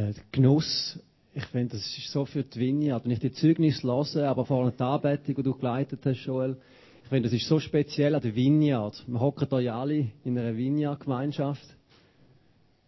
[0.00, 0.98] äh, Genuss.
[1.34, 3.04] Ich finde, das ist so für die Vineyard.
[3.04, 6.56] Wenn ich die Zeugnis höre, aber vor allem die Anbetung, die du geleitet hast, Joel,
[7.02, 9.04] ich finde, das ist so speziell an der Vineyard.
[9.06, 11.64] Wir hocken hier ja alle in einer Vineyard-Gemeinschaft.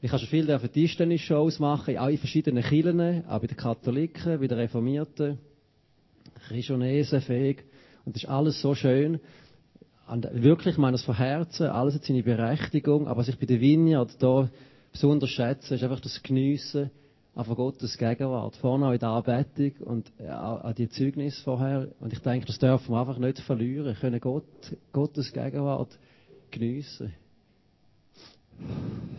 [0.00, 4.48] Ich habe schon viel Tischtennis-Shows machen, auch in verschiedenen Kirchen, auch bei den Katholiken, bei
[4.48, 5.38] den Reformierten,
[6.48, 7.64] Christonesen, fähig.
[8.04, 9.20] Und das ist alles so schön.
[10.08, 13.46] Und wirklich, ich meine es von Herzen, alles hat seine Berechtigung, aber was ich bei
[13.46, 14.50] der Vineyard hier
[14.90, 16.90] besonders schätze, ist einfach das Geniessen
[17.34, 18.56] von Gottes Gegenwart.
[18.56, 21.88] Vorne auch in der Anbetung und auch an die Zeugnis vorher.
[22.00, 23.86] Und ich denke, das dürfen wir einfach nicht verlieren.
[23.86, 24.44] Wir können Gott,
[24.92, 25.98] Gottes Gegenwart
[26.50, 27.14] geniessen.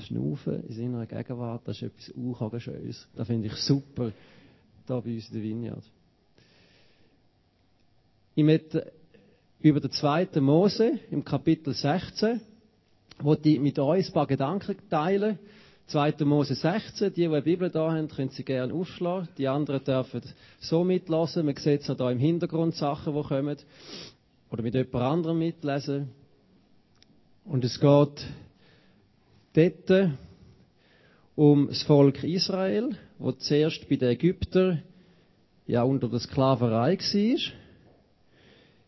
[0.05, 3.07] Schnaufen in seiner Gegenwart, das ist etwas Schönes.
[3.15, 4.11] Das finde ich super,
[4.85, 5.83] da bei uns in der Vineyard.
[8.35, 8.91] Ich möchte
[9.59, 12.41] über den zweiten Mose im Kapitel 16,
[13.19, 15.39] wo die mit uns ein paar Gedanken teilen.
[15.87, 16.25] 2.
[16.25, 19.27] Mose 16, die, die eine Bibel da haben, können sie gerne aufschlagen.
[19.37, 20.21] Die anderen dürfen
[20.59, 21.45] so mitlassen.
[21.45, 23.57] Man sieht auch da im Hintergrund Sachen, die kommen.
[24.49, 26.09] Oder mit jemand anderem mitlesen.
[27.45, 28.25] Und es geht
[29.53, 30.11] dort
[31.35, 34.83] um das Volk Israel, wo zuerst bei den Ägyptern
[35.67, 37.53] ja unter der Sklaverei war.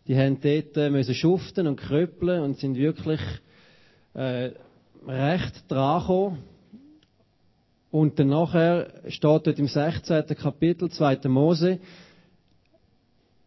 [0.07, 3.19] Die haben dort äh, müssen schuften und kröppeln und sind wirklich
[4.13, 4.51] äh,
[5.07, 6.54] recht dran gekommen.
[7.95, 10.25] Und dann nachher steht dort im 16.
[10.35, 11.29] Kapitel 2.
[11.29, 11.79] Mose,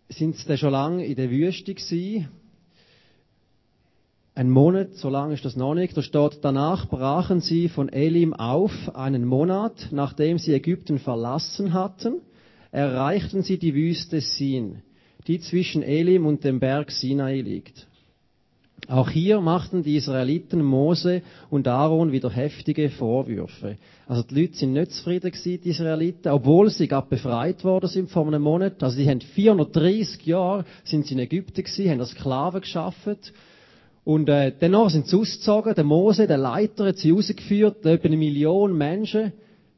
[0.09, 2.29] sind sie dann schon lange in der Wüste gewesen.
[4.35, 5.95] Ein Monat, so lange ist das noch nicht.
[5.95, 12.23] Da steht, danach brachen sie von Elim auf, einen Monat, nachdem sie Ägypten verlassen hatten,
[12.71, 14.81] erreichten sie die Wüste Sin
[15.27, 17.87] die zwischen Elim und dem Berg Sinai liegt.
[18.89, 23.77] Auch hier machten die Israeliten Mose und Aaron wieder heftige Vorwürfe.
[24.07, 28.09] Also die Leute sind nicht zufrieden gewesen, die Israeliten, obwohl sie gerade befreit worden sind
[28.11, 28.83] vor einem Monat.
[28.83, 33.35] Also die haben 430 Jahre sind sie in Ägypten gewesen, haben als Sklaven geschafft.
[34.05, 35.75] Und äh, danach sind sie ausgezogen.
[35.75, 37.85] Der Mose, der Leiter, hat sie rausgeführt.
[37.85, 39.35] Etwa eine Million Menschen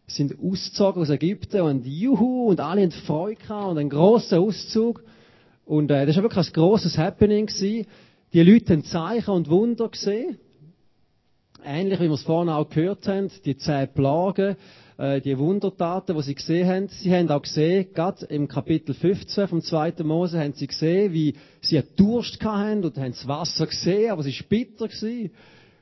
[0.07, 5.03] sind ausgezogen aus Ägypten und Juhu und alle haben Freude gehabt und einen grossen Auszug.
[5.67, 7.47] Und äh, das war wirklich ein grosses Happening.
[7.47, 7.87] Gewesen.
[8.33, 10.39] Die Leute haben Zeichen und Wunder gesehen.
[11.65, 14.57] Ähnlich wie wir es vorhin auch gehört haben, die zehn Plagen,
[14.99, 16.89] äh, die Wundertaten, die sie gesehen haben.
[16.89, 19.95] Sie haben auch gesehen, gerade im Kapitel 15 vom 2.
[20.05, 24.25] Mose, haben sie gesehen, wie sie einen Durst hatten und haben das Wasser gesehen, aber
[24.25, 24.87] es war bitter.
[24.87, 25.33] Gewesen.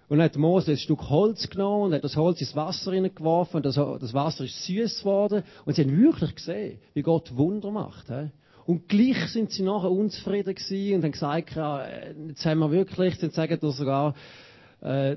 [0.09, 3.57] Und dann hat Mose ein Stück Holz genommen und hat das Holz ins Wasser hineingeworfen
[3.57, 5.43] und das, das Wasser ist süß geworden.
[5.67, 8.09] Und sie haben wirklich gesehen, wie Gott Wunder macht.
[8.09, 8.31] He?
[8.69, 11.57] Und gleich sind sie nachher unzufrieden gewesen und haben gesagt,
[12.29, 14.15] jetzt haben wir wirklich, dann sagen wir sogar,
[14.83, 15.17] äh,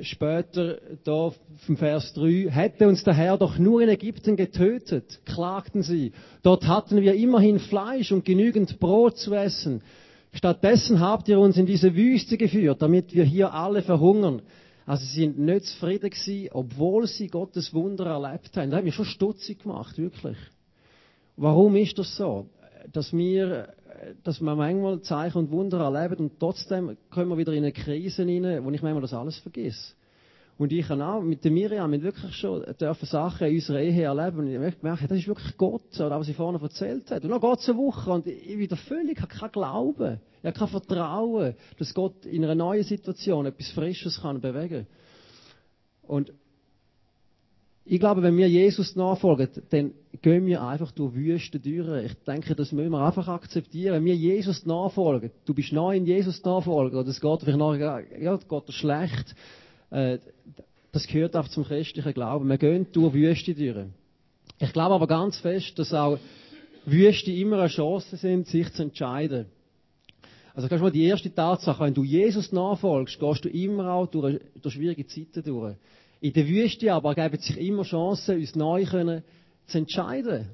[0.00, 1.30] später da
[1.66, 6.12] vom Vers 3, hätte uns der Herr doch nur in Ägypten getötet, klagten sie.
[6.42, 9.82] Dort hatten wir immerhin Fleisch und genügend Brot zu essen.
[10.32, 14.40] Stattdessen habt ihr uns in diese Wüste geführt, damit wir hier alle verhungern.
[14.86, 18.70] Also sie sind nicht zufrieden gewesen, obwohl sie Gottes Wunder erlebt haben.
[18.70, 20.38] Das hat mich schon stutzig gemacht, wirklich.
[21.36, 22.46] Warum ist das so?
[22.92, 23.68] Dass wir,
[24.24, 28.24] dass wir manchmal Zeichen und Wunder erleben und trotzdem kommen wir wieder in eine Krise
[28.24, 29.94] hinein, wo ich manchmal das alles vergesse.
[30.58, 34.04] Und ich habe auch mit der Miriam mit wirklich schon dürfen Sachen in unserer Ehe
[34.04, 37.24] erleben und ich merke, das ist wirklich Gott, oder was sie vorhin erzählt hat.
[37.24, 40.58] Und dann geht es eine Woche und ich wieder völlig, habe kein Glauben, ich habe
[40.58, 44.86] kein Vertrauen, dass Gott in einer neuen Situation etwas Frisches kann bewegen.
[46.02, 46.32] Und
[47.88, 52.04] ich glaube, wenn wir Jesus nachfolgen, dann gehen wir einfach durch Wüste durch.
[52.04, 53.94] Ich denke, das müssen wir einfach akzeptieren.
[53.94, 58.02] Wenn wir Jesus nachfolgen, du bist neu in Jesus nachfolgen, oder es geht vielleicht nachher,
[58.20, 59.36] ja, geht schlecht,
[59.90, 60.18] äh,
[60.90, 62.48] das gehört auch zum christlichen Glauben.
[62.48, 63.86] Wir gehen durch Wüste durch.
[64.58, 66.18] Ich glaube aber ganz fest, dass auch
[66.86, 69.46] Wüste immer eine Chance sind, sich zu entscheiden.
[70.54, 74.06] Also kannst du mal die erste Tatsache, wenn du Jesus nachfolgst, gehst du immer auch
[74.06, 75.76] durch, durch schwierige Zeiten durch.
[76.20, 79.22] In der Wüste aber geben sich immer Chancen, uns neu können
[79.66, 80.48] zu entscheiden.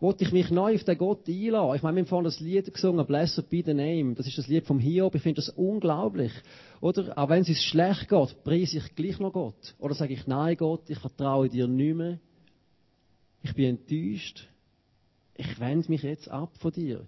[0.00, 1.76] Wollte ich mich neu auf den Gott einladen?
[1.76, 4.14] Ich meine, wir haben vorhin das Lied gesungen, Blessed be the Name.
[4.14, 5.14] Das ist das Lied vom Hiob.
[5.14, 6.32] Ich finde das unglaublich.
[6.80, 7.16] Oder?
[7.18, 9.74] Auch wenn es uns schlecht geht, preise ich gleich noch Gott.
[9.78, 12.18] Oder sage ich, nein Gott, ich vertraue dir nicht mehr.
[13.42, 14.48] Ich bin enttäuscht.
[15.36, 17.06] Ich wende mich jetzt ab von dir.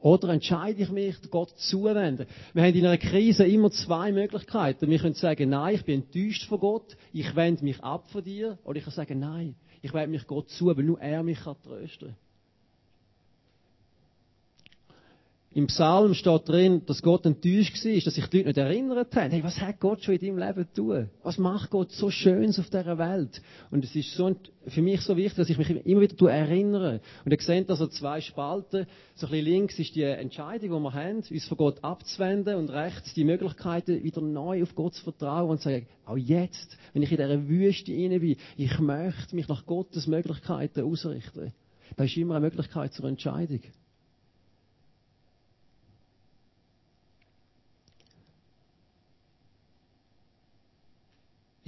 [0.00, 2.26] Oder entscheide ich mich, Gott zuwenden?
[2.54, 4.88] Wir haben in einer Krise immer zwei Möglichkeiten.
[4.88, 8.58] Wir können sagen, nein, ich bin enttäuscht von Gott, ich wende mich ab von dir.
[8.64, 11.56] Oder ich kann sagen, nein, ich wende mich Gott zu, weil nur er mich kann
[11.62, 12.16] trösten
[15.58, 19.32] Im Psalm steht drin, dass Gott enttäuscht war, dass sich die Leute nicht erinnert haben.
[19.32, 21.10] Hey, was hat Gott schon in deinem Leben tun?
[21.24, 23.42] Was macht Gott so Schönes auf dieser Welt?
[23.72, 24.36] Und es ist so,
[24.68, 27.00] für mich so wichtig, dass ich mich immer wieder erinnere.
[27.24, 28.86] Und ihr seht also zwei Spalten.
[29.16, 32.70] So ein bisschen links ist die Entscheidung, die wir haben, uns von Gott abzuwenden und
[32.70, 37.02] rechts die Möglichkeit, wieder neu auf Gott zu vertrauen und zu sagen, auch jetzt, wenn
[37.02, 41.52] ich in dieser Wüste inne bin, ich möchte mich nach Gottes Möglichkeiten ausrichten.
[41.96, 43.62] Da ist immer eine Möglichkeit zur Entscheidung.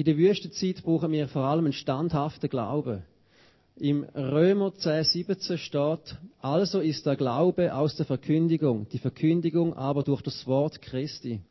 [0.01, 3.03] In der Wüstenzeit brauchen wir vor allem einen standhaften Glauben.
[3.77, 10.03] Im Römer 10, 17 steht, also ist der Glaube aus der Verkündigung, die Verkündigung aber
[10.03, 11.43] durch das Wort Christi.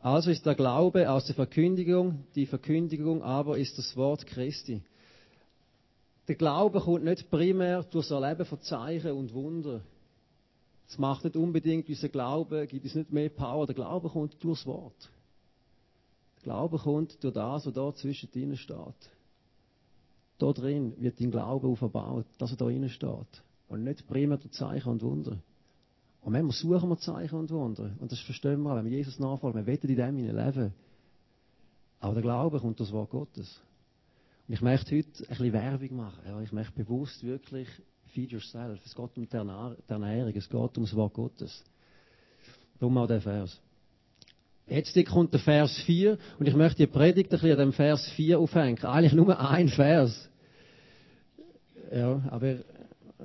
[0.00, 4.82] Also ist der Glaube aus der Verkündigung, die Verkündigung aber ist das Wort Christi.
[6.28, 9.80] Der Glaube kommt nicht primär durch das Erleben von Zeichen und Wunder.
[10.86, 13.64] Es macht nicht unbedingt unser Glaube, gibt es nicht mehr Power.
[13.64, 15.10] Der Glaube kommt durchs Wort.
[16.42, 19.10] Glaube kommt durch das, was da zwischen ihnen steht.
[20.38, 23.42] Da drin wird dein Glaube aufgebaut, dass er da drinnen steht.
[23.68, 25.38] Und nicht primär durch Zeichen und Wunder.
[26.20, 27.92] Und manchmal suchen wir Zeichen und Wunder.
[28.00, 29.64] Und das verstehen wir wenn wir Jesus nachfolgen.
[29.64, 30.74] Wir wollen in dem leben.
[32.00, 33.60] Aber der Glaube kommt durch das Wort Gottes.
[34.48, 36.22] Und ich möchte heute ein bisschen Werbung machen.
[36.26, 37.68] Ja, ich möchte bewusst wirklich
[38.12, 38.80] feed yourself.
[38.84, 41.64] Es geht um die Ernährung, es geht um das Wort Gottes.
[42.78, 43.60] Darum auch der Vers.
[44.66, 48.08] Jetzt kommt der Vers 4 und ich möchte die Predigt ein bisschen an dem Vers
[48.10, 48.82] 4 aufhängen.
[48.84, 50.28] Eigentlich nur ein Vers.
[51.92, 52.56] Ja, aber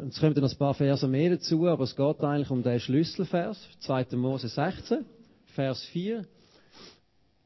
[0.07, 3.57] es kommen noch ein paar Verse mehr dazu, aber es geht eigentlich um den Schlüsselvers,
[3.79, 4.07] 2.
[4.15, 5.05] Mose 16,
[5.53, 6.25] Vers 4.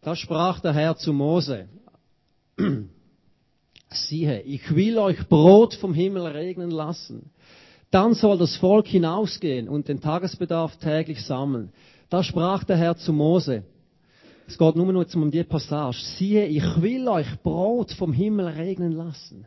[0.02, 1.68] Da sprach der Herr zu Mose.
[3.90, 7.30] Siehe, ich will euch Brot vom Himmel regnen lassen.
[7.92, 11.72] Dann soll das Volk hinausgehen und den Tagesbedarf täglich sammeln.
[12.10, 13.64] Da sprach der Herr zu Mose.
[14.52, 15.98] Es geht nur noch um die Passage.
[16.18, 19.46] Siehe, ich will euch Brot vom Himmel regnen lassen.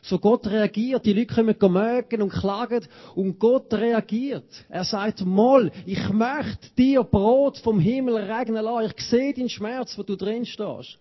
[0.00, 2.86] So Gott reagiert, die Leute kommen mögen und klagen
[3.16, 4.44] und Gott reagiert.
[4.68, 8.92] Er sagt, Moll, ich möchte dir Brot vom Himmel regnen lassen.
[8.96, 10.98] Ich sehe den Schmerz, wo du drin stehst.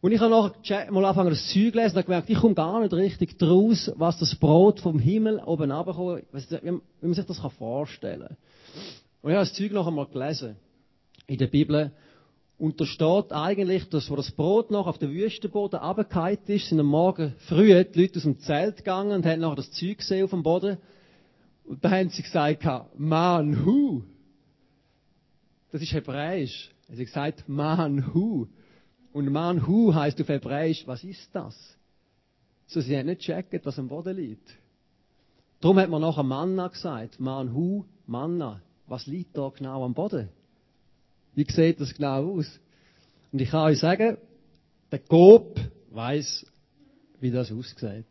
[0.00, 2.94] Und ich habe nachher mal angefangen, das Zeug lesen und gemerkt, ich komme gar nicht
[2.94, 8.36] richtig draus, was das Brot vom Himmel oben runterkommt, wie man sich das vorstellen kann.
[9.20, 10.56] Und ich habe das Zeug noch einmal gelesen.
[11.26, 11.92] In der Bibel.
[12.58, 16.80] Und da steht eigentlich, dass, wo das Brot noch auf den Wüstenboden runtergefallen ist, sind
[16.80, 20.24] am Morgen früh die Leute aus dem Zelt gegangen und haben nachher das Zeug gesehen
[20.24, 20.78] auf dem Boden.
[21.64, 22.64] Und da haben sie gesagt,
[22.96, 24.02] Manhu.
[25.70, 26.74] Das ist Hebräisch.
[26.88, 28.48] Sie haben gesagt, Manhu.
[29.12, 31.54] Und Manhu heißt auf Hebräisch, was ist das?
[32.66, 34.48] So, sie haben nicht gecheckt, was am Boden liegt.
[35.60, 37.20] Darum hat man nachher Manna gesagt.
[37.20, 38.62] Manhu, Manna.
[38.86, 40.28] Was liegt da genau am Boden?
[41.38, 42.46] Wie sieht das genau aus?
[43.30, 44.16] Und ich kann euch sagen,
[44.90, 45.60] der Coop
[45.92, 46.44] weiß,
[47.20, 48.06] wie das aussieht.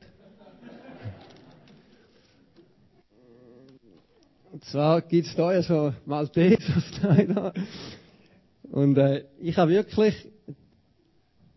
[4.50, 6.86] Und zwar gibt es da ja so Maltesers.
[8.72, 10.16] Und äh, ich habe wirklich,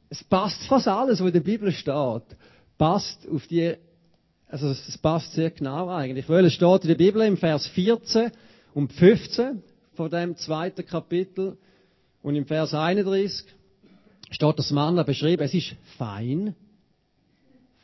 [0.09, 2.25] es passt fast alles, was in der Bibel steht,
[2.79, 3.77] passt auf die,
[4.49, 6.29] also es passt sehr genau eigentlich.
[6.29, 8.33] Weil es steht in der Bibel im Vers 14
[8.75, 9.63] und 15,
[10.01, 11.59] von dem zweiten Kapitel.
[12.23, 13.45] Und im Vers 31
[14.31, 16.55] steht das Manna beschrieben, es ist fein.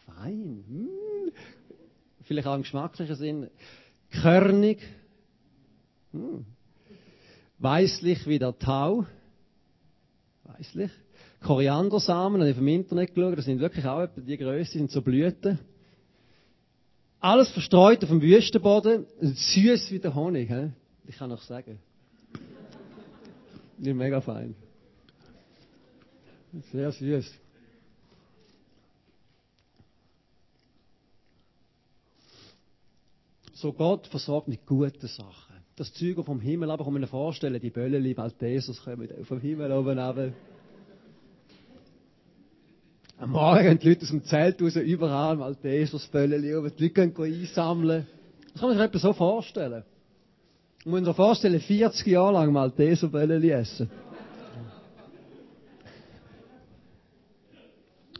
[0.06, 0.64] Fein.
[0.66, 0.88] Hm.
[2.22, 3.50] Vielleicht auch im geschmacklichen Sinn.
[4.22, 4.78] Körnig.
[6.12, 6.46] Hm.
[7.58, 9.04] Weißlich wie der Tau.
[10.44, 10.90] Weißlich.
[11.42, 15.02] Koriandersamen, habe ich vom Internet geschaut, das sind wirklich auch etwa die Größe, sind so
[15.02, 15.58] Blüten.
[17.20, 20.48] Alles verstreut auf dem Wüstenboden, süß wie der Honig.
[20.48, 20.70] He?
[21.06, 21.78] Ich kann noch sagen.
[23.78, 24.54] Die mega fein.
[26.72, 27.38] Sehr süß.
[33.52, 35.56] So Gott versorgt mit guten Sachen.
[35.76, 39.72] Das Zeug vom Himmel, aber kann man sich vorstellen, die Bölleli, Maltesers kommen vom Himmel
[39.72, 40.32] oben runter.
[43.18, 47.14] Am Morgen gehen die Leute aus dem Zelt raus, überall Maltesers, Bölleli, die Leute gehen
[47.16, 48.06] einsammeln.
[48.52, 49.84] Das kann man sich etwa so vorstellen.
[50.86, 53.90] Man muss sich vorstellen, 40 Jahre lang Malteser Bölleli essen.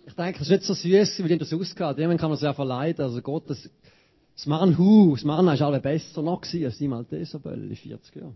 [0.04, 1.98] Ich denke, das ist nicht so süß, wie das ausgeht.
[1.98, 3.04] Jemand kann man ja verleiden.
[3.04, 3.70] Also Gott, das,
[4.34, 8.34] das Manhu, das Manna ist alle besser noch gewesen als die Malteser Bölleli 40 Jahre.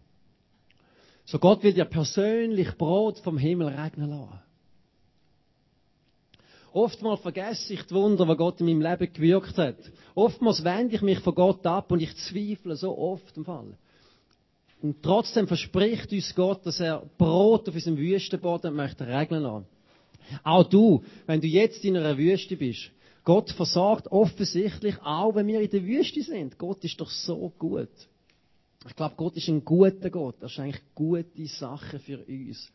[1.24, 4.38] So Gott will dir persönlich Brot vom Himmel regnen lassen.
[6.72, 9.78] Oftmals vergesse ich die Wunder, die Gott in meinem Leben gewirkt hat.
[10.14, 13.76] Oftmals wende ich mich von Gott ab und ich zweifle so oft im Fall.
[14.82, 19.66] Und trotzdem verspricht uns Gott, dass er Brot auf unserem Wüstenboden möchte regnen lassen.
[20.42, 22.90] Auch du, wenn du jetzt in einer Wüste bist,
[23.24, 26.56] Gott versorgt offensichtlich, auch wenn wir in der Wüste sind.
[26.56, 27.88] Gott ist doch so gut.
[28.88, 30.36] Ich glaube, Gott ist ein guter Gott.
[30.40, 32.72] Er schenkt gute Sachen für uns.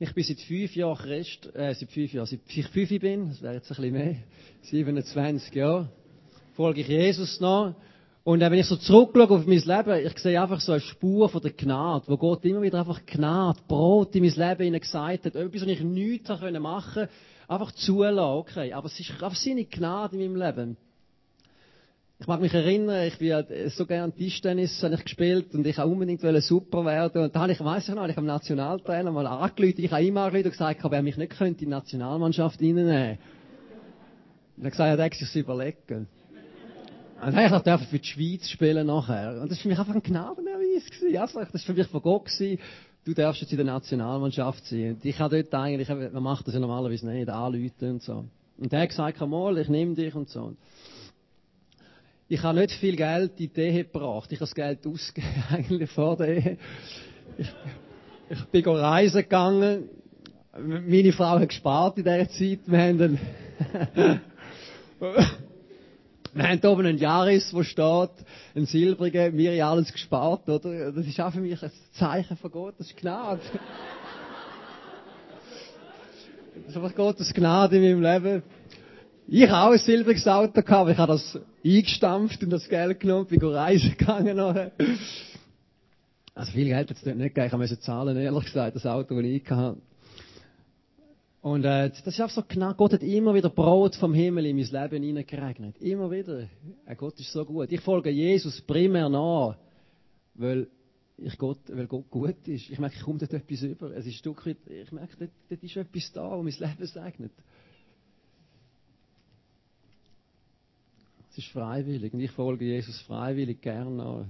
[0.00, 3.42] Ich bin seit fünf Jahren Christ, äh, seit fünf Jahren, seit ich fünf bin, das
[3.42, 4.16] wäre jetzt ein bisschen mehr,
[4.62, 5.90] 27 Jahre,
[6.54, 7.74] folge ich Jesus nach.
[8.28, 11.40] Und wenn ich so zurückschaue auf mein Leben, ich sehe einfach so eine Spur von
[11.40, 15.62] der Gnade, wo Gott immer wieder einfach Gnade, Brot in mein Leben gesagt hat, etwas,
[15.62, 17.08] was ich nichts machen konnte,
[17.48, 18.74] einfach zulassen, okay.
[18.74, 20.76] Aber es ist einfach seine Gnade in meinem Leben.
[22.18, 25.90] Ich mag mich erinnern, ich bin so gerne Tischtennis habe ich gespielt und ich wollte
[25.90, 27.22] unbedingt super werden.
[27.22, 30.18] Und da habe ich, weiss ich noch, ich habe Nationaltrainer mal angerufen, ich habe ihm
[30.18, 33.16] angerufen und gesagt, ob er mich nicht könnte in die Nationalmannschaft reinnehmen.
[34.58, 36.08] Und er hat gesagt, er hätte sich überlegen.
[37.20, 39.40] Und dann habe ich für die Schweiz spielen nachher.
[39.40, 41.16] Und das war für mich einfach ein Gnadenerweis gewesen.
[41.16, 42.60] Also, das war für mich von Gott gewesen.
[43.04, 44.94] Du darfst jetzt in der Nationalmannschaft sein.
[44.94, 48.24] Und ich habe dort eigentlich, man macht das ja normalerweise nicht, anrufen und so.
[48.58, 50.54] Und der hat gesagt, komm mal, ich nehme dich und so.
[52.28, 54.30] Ich habe nicht viel Geld in die Ehe gebracht.
[54.30, 56.58] Ich habe das Geld ausgegeben, eigentlich vor der Ehe.
[57.36, 57.48] Ich,
[58.30, 59.88] ich bin reisen gegangen.
[60.56, 62.60] Meine Frau hat gespart in dieser Zeit.
[62.66, 64.20] Wir haben dann
[66.34, 68.10] Wir haben oben einen Jahres, wo steht,
[68.54, 70.92] ein silbriger, mir ja alles gespart, oder?
[70.92, 73.40] Das ist auch für mich ein Zeichen von Gott, das ist Gnade.
[76.54, 78.42] Das ist einfach Gottes Gnade in meinem Leben.
[79.26, 83.26] Ich habe auch ein silbriges Auto gehabt, ich habe das eingestampft und das Geld genommen,
[83.26, 84.72] bin reisen gegangen nachher.
[86.34, 89.14] Also viel Geld hat es dort nicht gegeben, ich musste zahlen, ehrlich gesagt, das Auto,
[89.14, 89.78] das ich hatte.
[91.48, 92.74] Und äh, das ist einfach so genau.
[92.74, 95.80] Gott hat immer wieder Brot vom Himmel in mein Leben hineingeregnet.
[95.80, 96.46] Immer wieder.
[96.84, 97.72] Äh, Gott ist so gut.
[97.72, 99.56] Ich folge Jesus primär nach,
[100.34, 100.68] weil,
[101.16, 102.68] ich Gott, weil Gott gut ist.
[102.68, 103.90] Ich merke, ich komme dort etwas über.
[103.92, 106.86] Es ist ein Stück weit, ich merke, dort, dort ist etwas da, was mein Leben
[106.86, 107.32] segnet.
[111.30, 114.26] Es ist freiwillig und ich folge Jesus freiwillig gerne nach.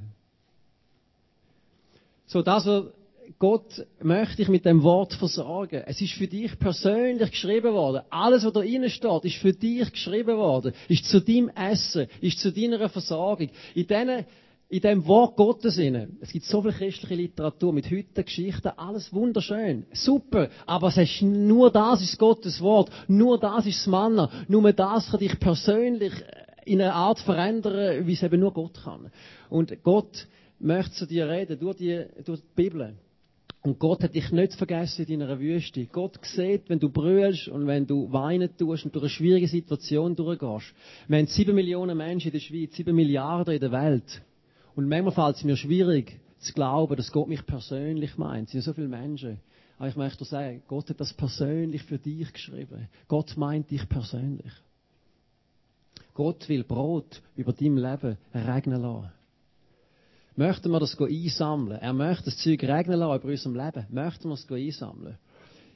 [2.26, 2.84] So, das, was
[3.38, 5.82] Gott möchte dich mit dem Wort versorgen.
[5.86, 8.02] Es ist für dich persönlich geschrieben worden.
[8.10, 10.72] Alles, was da drinnen steht, ist für dich geschrieben worden.
[10.88, 13.50] Ist zu deinem Essen, ist zu deiner Versorgung.
[13.74, 14.24] In diesen
[14.70, 16.10] in dem Wort Gottes inne.
[16.20, 19.86] Es gibt so viel christliche Literatur mit Hütten, Geschichten, alles wunderschön.
[19.92, 20.50] Super.
[20.66, 22.90] Aber es ist nur das ist Gottes Wort.
[23.08, 24.30] Nur das ist das Manna.
[24.46, 26.12] Nur das kann dich persönlich
[26.66, 29.10] in einer Art verändern, wie es eben nur Gott kann.
[29.48, 30.26] Und Gott
[30.58, 32.94] möchte zu dir reden durch die, durch die Bibel.
[33.62, 35.84] Und Gott hat dich nicht vergessen in deiner Wüste.
[35.86, 40.14] Gott sieht, wenn du brüllst und wenn du weinen tust und durch eine schwierige Situation
[40.14, 40.74] durchgehst.
[41.08, 44.22] Wir haben sieben Millionen Menschen in der Schweiz, sieben Milliarden in der Welt.
[44.76, 48.46] Und manchmal fällt es mir schwierig zu glauben, dass Gott mich persönlich meint.
[48.46, 49.40] Es sind so viele Menschen.
[49.76, 52.88] Aber ich möchte sagen, Gott hat das persönlich für dich geschrieben.
[53.08, 54.52] Gott meint dich persönlich.
[56.14, 59.10] Gott will Brot über dein Leben regnen lassen
[60.38, 61.78] möchten wir das einsammeln.
[61.80, 63.86] Er möchte das Zeug regnen lassen über unserem Leben.
[63.90, 65.18] Möchten wir es einsammeln.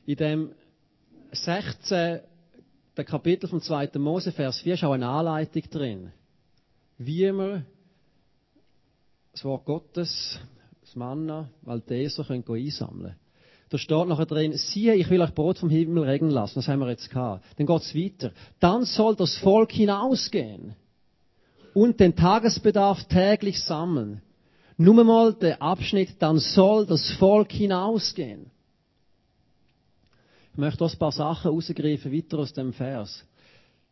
[0.07, 0.51] In dem
[1.33, 2.21] 16.
[2.97, 3.91] Der Kapitel vom 2.
[3.99, 6.13] Mose, Vers 4, ist auch eine Anleitung drin.
[6.99, 7.65] Wie wir
[9.33, 10.39] das Wort Gottes,
[10.81, 13.17] das Manna, Malteser, können einsammeln
[13.71, 16.57] Da steht nachher drin, siehe, ich will euch Brot vom Himmel regnen lassen.
[16.57, 17.45] Das haben wir jetzt gehabt.
[17.57, 18.33] Dann geht es weiter.
[18.61, 20.77] Dann soll das Volk hinausgehen
[21.75, 24.23] und den Tagesbedarf täglich sammeln.
[24.83, 28.51] Nur mal der Abschnitt, dann soll das Volk hinausgehen.
[30.53, 33.25] Ich möchte ein paar Sachen rausgreifen, weiter aus dem Vers.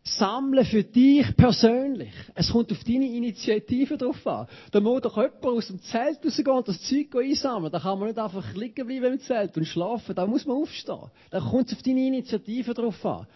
[0.03, 2.13] Sammle für dich persönlich.
[2.35, 4.49] Es kommt auf deine Initiative drauf an.
[4.73, 7.71] Da muss doch jemand aus dem Zelt rausgehen und das Zeug einsammeln.
[7.71, 10.17] Da kann man nicht einfach liegen bleiben im Zelt und schlafen.
[10.17, 11.11] Da muss man aufstehen.
[11.31, 13.29] Da kommt es auf deine Initiative drauf an.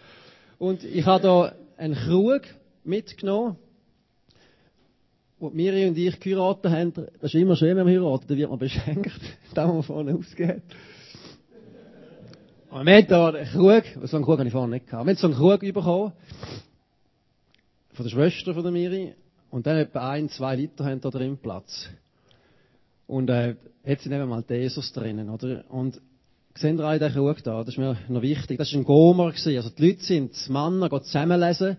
[0.58, 2.42] Und ich habe da einen Krug
[2.82, 3.58] mitgenommen
[5.44, 8.48] wo Miri und ich geheiratet haben, das ist immer schön, wenn man heiratet, da wird
[8.48, 9.20] man beschenkt,
[9.54, 10.62] da wo man vorne ausgeht.
[12.70, 15.10] Und wir haben da einen Krug, so einen Krug habe ich vorne nicht gehabt, wir
[15.10, 16.12] haben so einen Krug bekommen,
[17.92, 19.14] von der Schwester von der Miri,
[19.50, 21.88] und dann etwa ein, zwei Liter haben da drin Platz.
[23.06, 25.64] Und, äh, jetzt sind eben mal Jesus drinnen, oder?
[25.70, 26.00] Und,
[26.56, 27.64] Seht ihr den Krug da?
[27.64, 28.58] Das ist mir noch wichtig.
[28.58, 29.32] Das war ein Gomer.
[29.32, 29.56] Gewesen.
[29.56, 31.76] Also die Leute sind, das Männer, gehen zusammenlesen.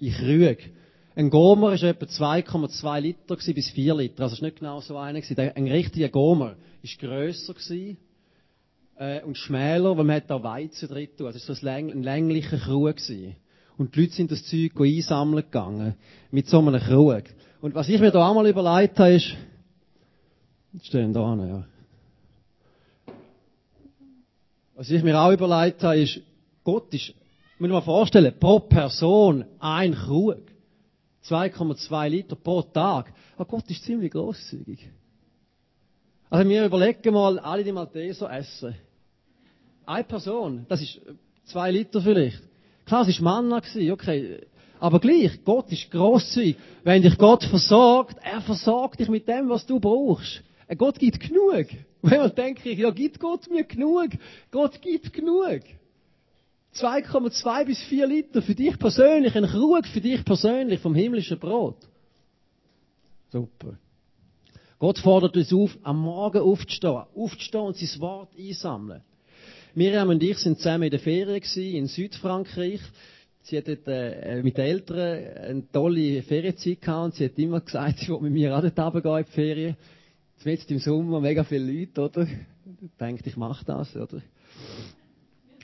[0.00, 0.58] Ich Krüge.
[1.20, 4.22] Ein Gomer war etwa 2,2 Liter bis 4 Liter.
[4.22, 5.20] Also es war nicht genau so einer.
[5.54, 7.54] Ein richtiger Gomer war grösser.
[8.96, 11.26] Äh, und schmäler, weil man hat da Weizen drin tun.
[11.26, 12.94] Also es war so ein, länglicher Krug.
[13.76, 15.94] Und die Leute sind das Zeug einsammeln gegangen.
[16.30, 17.24] Mit so einem Krug.
[17.60, 19.36] Und was ich mir da einmal überlegt habe, ist,
[20.84, 21.66] stehen da ja.
[24.74, 26.18] Was ich mir auch überlegt habe, ist,
[26.64, 27.12] Gott ist,
[27.58, 30.50] muss man vorstellen, pro Person ein Krug.
[31.26, 33.12] 2,2 Liter pro Tag.
[33.36, 34.88] Aber Gott ist ziemlich großzügig.
[36.30, 38.74] Also wir überlegen mal, alle die Malteser essen.
[39.84, 41.00] Eine Person, das ist
[41.46, 42.40] zwei Liter vielleicht.
[42.86, 43.62] Klar, es war Manna,
[43.92, 44.46] okay.
[44.78, 46.56] Aber gleich, Gott ist grosszügig.
[46.84, 50.42] Wenn dich Gott versorgt, er versorgt dich mit dem, was du brauchst.
[50.78, 51.66] Gott gibt genug.
[52.02, 54.10] Wenn man denkt, ja, gibt Gott mir genug?
[54.50, 55.60] Gott gibt genug.
[56.74, 61.76] 2,2 bis 4 Liter für dich persönlich, ein Krug für dich persönlich vom himmlischen Brot.
[63.30, 63.78] Super.
[64.78, 69.02] Gott fordert uns auf, am Morgen aufzustehen, aufzustehen und sein Wort einsammeln.
[69.74, 71.42] Miriam und ich sind zusammen in der Ferien
[71.74, 72.80] in Südfrankreich.
[73.42, 77.60] Sie hat dort, äh, mit den Eltern eine tolle Ferienzeit gehabt und sie hat immer
[77.60, 79.76] gesagt, sie will mit mir auch dort runtergehen in die Ferien.
[80.44, 82.22] Jetzt im Sommer mega viele Leute, oder?
[82.22, 84.22] Ich denke, ich mache das, oder?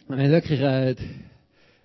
[0.09, 0.95] Wir haben wirklich, äh,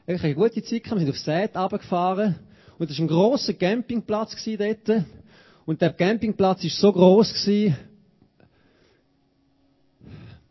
[0.05, 1.01] wirklich eine gute Zeit gehabt.
[1.01, 2.35] Wir sind auf Sät runtergefahren.
[2.77, 5.05] Und das war ein grosser Campingplatz dort.
[5.65, 7.75] Und der Campingplatz war so gross gewesen,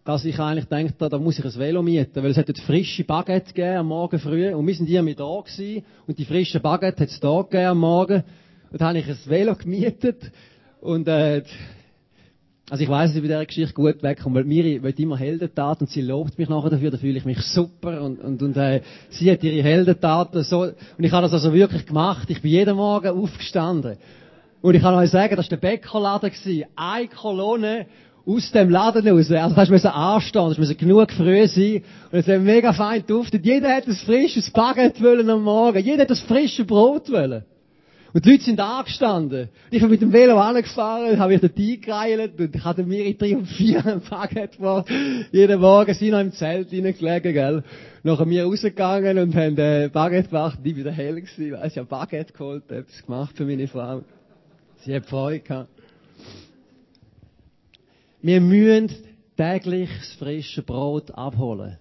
[0.04, 3.52] dass ich eigentlich dachte, da muss ich ein Velo mieten, weil es hat frische Baguette
[3.52, 7.02] gegeben am Morgen früh und wir sind hier mit da gewesen und die frische Baguette
[7.02, 8.24] hat es da gegeben am Morgen
[8.72, 10.32] und da habe ich ein Velo gemietet
[10.80, 11.44] und äh,
[12.70, 15.86] also ich weiß, dass ich bei dieser Geschichte gut wegkomme, weil Miri will immer Heldentaten
[15.86, 18.80] und sie lobt mich nachher dafür, da fühle ich mich super und, und, und äh,
[19.10, 22.30] sie hat ihre Heldentaten so, und ich habe das also wirklich gemacht.
[22.30, 23.96] Ich bin jeden Morgen aufgestanden.
[24.62, 26.30] Und ich kann euch sagen, das war der Bäckerladen.
[26.76, 27.86] Eine Kolonne
[28.24, 29.30] aus dem Laden raus.
[29.32, 31.82] Also du musst anstehen, du musst genug früh sein.
[32.12, 33.44] Und es hat mega fein duftet.
[33.44, 35.82] Jeder hat ein frisches Baguette wollen am Morgen.
[35.82, 37.42] Jeder hat das frische Brot wollen.
[38.12, 39.48] Und die Leute sind angestanden.
[39.70, 43.86] Ich bin mit dem Velo angefahren, habe mich dort eingereilt und ich hatte mir triumphieren
[43.86, 44.84] ein Baguette vor.
[45.30, 47.64] Jeden Morgen sind noch im Zelt reingelegen, gell.
[48.02, 50.58] Nachher wir rausgegangen und haben äh, Baguette gemacht.
[50.64, 51.52] Die wieder hell gewesen.
[51.52, 54.02] Weißt, ich habe Baguette geholt, etwas gemacht für meine Frau.
[54.78, 55.68] Sie hat Freude gehabt.
[58.22, 58.90] Wir müssen
[59.36, 61.78] täglich das frische Brot abholen.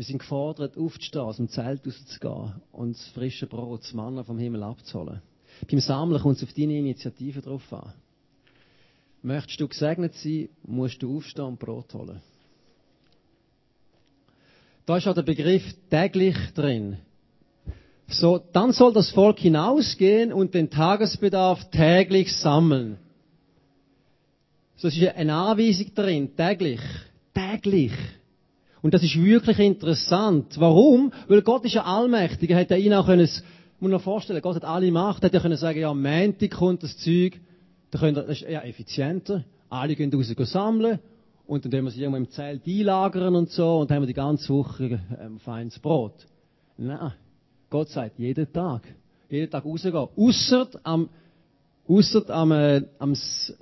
[0.00, 4.38] Wir sind gefordert, aufzustehen, aus dem Zelt rauszugehen und das frische Brot, das Manna vom
[4.38, 5.20] Himmel abzuholen.
[5.70, 7.92] Beim Sammeln kommt es auf deine Initiative drauf an.
[9.20, 12.22] Möchtest du gesegnet sein, musst du aufstehen und Brot holen.
[14.86, 16.96] Da ist auch der Begriff täglich drin.
[18.08, 22.96] So, dann soll das Volk hinausgehen und den Tagesbedarf täglich sammeln.
[24.76, 26.80] So, ist eine Anweisung drin, täglich.
[27.34, 27.92] Täglich.
[28.82, 30.58] Und das ist wirklich interessant.
[30.58, 31.12] Warum?
[31.28, 32.50] Weil Gott ist ja allmächtig.
[32.50, 33.28] Er hätte ihn auch können,
[33.80, 36.82] muss man vorstellen, Gott hat alle Macht, er hätte können sagen, ja, am Montag kommt
[36.82, 37.40] das Zeug,
[37.90, 39.44] das ist eher effizienter.
[39.68, 40.98] Alle gehen raus sammeln
[41.46, 44.08] und dann können wir sie irgendwo im Zelt einlagern und so und dann haben wir
[44.08, 46.26] die ganze Woche ähm, feines Brot.
[46.76, 47.12] Nein.
[47.70, 48.82] Gott sagt, jeden Tag.
[49.28, 49.94] Jeden Tag rausgehen.
[49.94, 51.08] Ausser am
[51.90, 53.16] Ausser am, äh, am,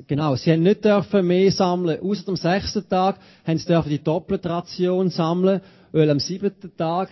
[0.07, 1.99] genau, sie haben nicht dürfen mehr sammeln.
[2.03, 5.63] Ausser am sechsten Tag haben sie dürfen die doppelte Ration sammeln,
[5.93, 7.09] weil am siebten Tag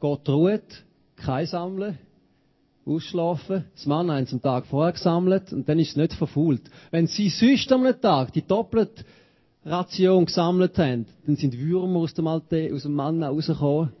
[0.00, 0.84] Gott ruht,
[1.16, 1.98] kein Sammeln,
[2.86, 3.66] ausschlafen.
[3.74, 6.62] Das Mann haben sie am Tag vorher gesammelt und dann ist es nicht verfault.
[6.92, 9.04] Wenn sie sonst am Tag die doppelte
[9.66, 13.92] Ration gesammelt haben, dann sind Würmer aus dem, Alte, aus dem Mann rausgekommen.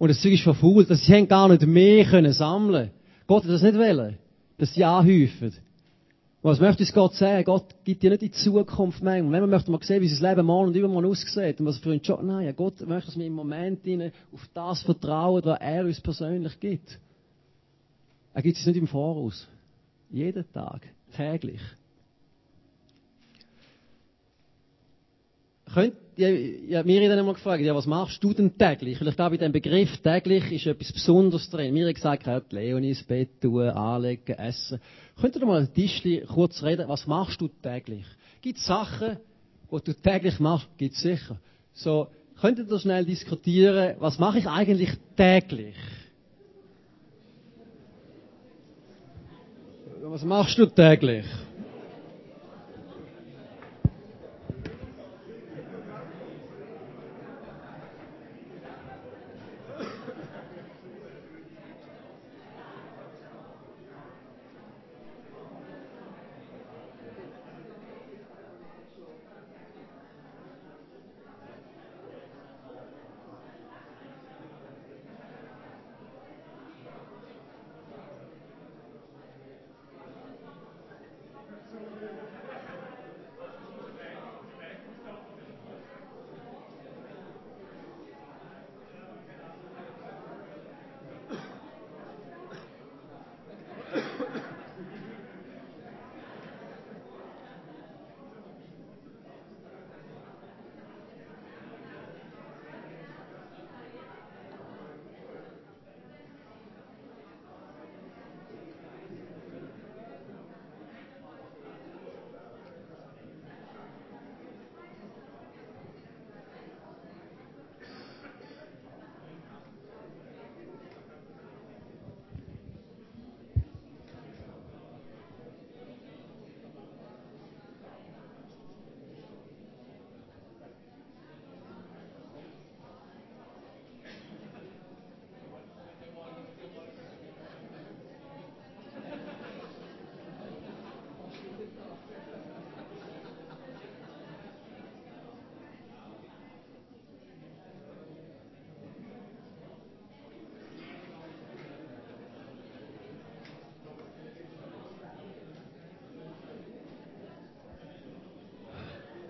[0.00, 0.90] Und das Zeug ist verfault.
[0.90, 2.90] Also sie haben gar nicht mehr können sammeln.
[3.28, 4.18] Gott hat das nicht wollen
[4.62, 5.52] dass sie anhäufen.
[6.40, 7.42] Was möchte uns Gott sagen?
[7.42, 9.32] Gott gibt dir nicht die Zukunft manchmal.
[9.32, 11.90] Wenn man möchte mal sehen, wie sein Leben morgen und übermorgen aussieht und was für
[11.90, 12.22] ein Job.
[12.22, 13.80] Nein, Gott möchte, dass wir im Moment
[14.32, 16.96] auf das vertrauen, was er uns persönlich gibt.
[18.34, 19.48] Er gibt es nicht im Voraus.
[20.12, 20.82] Jeden Tag.
[21.16, 21.60] Täglich.
[25.72, 29.00] Könnt, ja, ja, mir dann einmal gefragt, ja, was machst du denn täglich?
[29.00, 31.72] Weil ich glaube, in dem Begriff täglich ist etwas Besonderes drin.
[31.72, 34.80] Mir hat gesagt, ja, Leonie ins Bett tun, anlegen, essen.
[35.18, 38.04] Könnt ihr mal ein Tischchen kurz reden, was machst du täglich?
[38.42, 39.16] Gibt es Sachen,
[39.70, 40.68] die du täglich machst?
[40.76, 41.38] Gibt es sicher.
[41.72, 42.08] So,
[42.40, 45.76] könnt ihr da schnell diskutieren, was mache ich eigentlich täglich?
[50.02, 51.24] Was machst du täglich?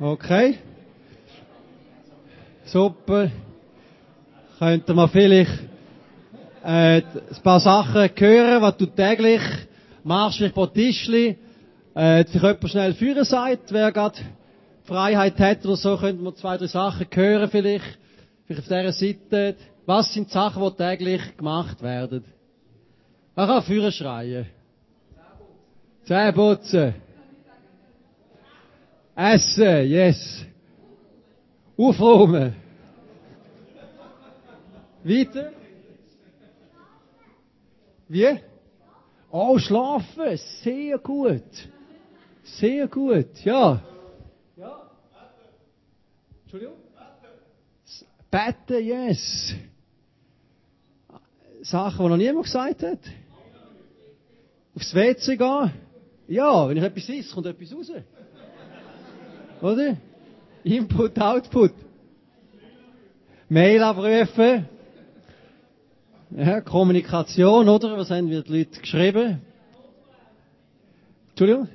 [0.02, 0.58] Okay.
[2.64, 3.30] Super.
[4.58, 5.52] Könnten wir vielleicht
[6.64, 7.04] äh, ein
[7.44, 9.40] paar Sachen hören, was du täglich
[10.02, 11.38] machst, vielleicht ein paar Tischli.
[11.94, 14.18] Äh, vielleicht jemand schnell führen sagt, wer gerade
[14.82, 17.98] Freiheit hat oder so, könnten wir zwei, drei Sachen hören vielleicht.
[18.48, 19.54] Vielleicht auf dieser Seite.
[19.86, 22.24] Was sind die Sachen, die täglich gemacht werden?
[23.36, 24.46] Man kann führen schreien.
[26.02, 26.94] Zähne putzen.
[29.14, 30.46] Essen, yes.
[31.76, 32.54] Aufräumen.
[35.04, 35.52] Weiter.
[38.08, 38.40] Wie?
[39.30, 40.36] Oh, schlafen.
[40.62, 41.42] Sehr gut.
[42.42, 43.82] Sehr gut, ja.
[44.56, 44.90] Ja.
[46.42, 46.76] Entschuldigung?
[48.30, 49.54] Betten, yes.
[51.62, 52.98] Sachen, die noch niemand gesagt hat.
[54.74, 55.72] Aufs WC gehen.
[56.28, 57.90] Ja, wenn ich etwas esse, kommt etwas raus.
[59.62, 59.96] Oder?
[60.64, 61.72] Input, Output.
[63.48, 64.66] Mail abrufen.
[66.30, 67.96] Ja, Kommunikation, oder?
[67.96, 69.40] Was haben wir die Leute geschrieben?
[71.28, 71.68] Entschuldigung?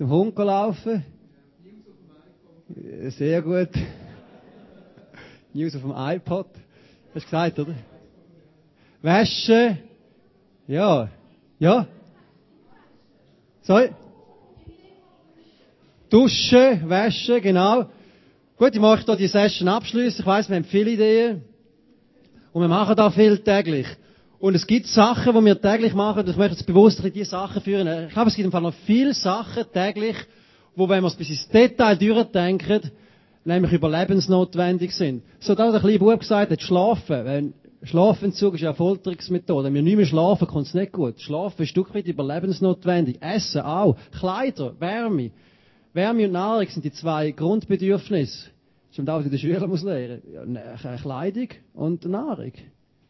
[0.00, 1.04] Dem Hund laufen.
[3.08, 3.70] Sehr gut.
[5.52, 6.46] News auf dem iPod.
[7.14, 7.74] Hast du gesagt, oder?
[9.02, 9.78] Wäsche.
[10.66, 11.08] Ja.
[11.58, 11.86] Ja.
[13.62, 13.90] Sorry.
[16.10, 17.86] Duschen, waschen, genau.
[18.56, 20.20] Gut, ich möchte hier die Session abschließen.
[20.20, 21.42] Ich weiss, wir haben viele Ideen.
[22.52, 23.86] Und wir machen da viel täglich.
[24.38, 27.62] Und es gibt Sachen, die wir täglich machen, ich möchte jetzt bewusst in diese Sachen
[27.62, 28.06] führen.
[28.06, 30.16] Ich glaube, es gibt im Fall noch viele Sachen täglich,
[30.74, 32.90] wo, wenn wir es bis ins Detail durchdenken,
[33.44, 35.22] nämlich überlebensnotwendig sind.
[35.40, 37.24] So da der kleine Bub gesagt hat, schlafen.
[37.24, 39.66] Wenn Schlafentzug ist eine Folterungsmethode.
[39.66, 41.20] Wenn wir nicht mehr schlafen, kommt es nicht gut.
[41.20, 43.20] Schlafen ist ein Stück weit überlebensnotwendig.
[43.20, 43.96] Essen auch.
[44.18, 45.30] Kleider, Wärme.
[45.96, 48.50] Wärme und Nahrung sind die zwei Grundbedürfnisse.
[48.98, 50.22] Das ist in der Schule muss lernen.
[50.32, 50.62] Ja, ne,
[51.02, 52.52] Kleidung und Nahrung.